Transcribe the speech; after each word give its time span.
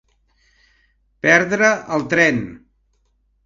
Perdre 1.27 1.71
el 1.99 2.09
tren. 2.17 2.43